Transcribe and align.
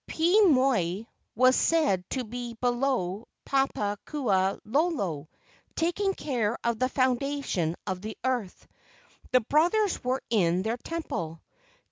Pii 0.07 0.41
moi 0.47 1.05
was 1.35 1.55
said 1.55 2.09
to 2.09 2.23
be 2.23 2.55
below 2.55 3.27
Papaku 3.45 4.59
lolo, 4.65 5.29
taking 5.75 6.15
care 6.15 6.57
of 6.63 6.79
the 6.79 6.89
foundation 6.89 7.75
of 7.85 8.01
the 8.01 8.17
earth. 8.23 8.65
The 9.31 9.41
brothers 9.41 10.03
were 10.03 10.23
in 10.31 10.63
their 10.63 10.77
temple. 10.77 11.43